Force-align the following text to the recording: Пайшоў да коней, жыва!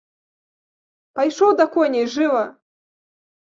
Пайшоў 1.19 1.51
да 1.59 1.65
коней, 1.75 2.05
жыва! 2.15 2.41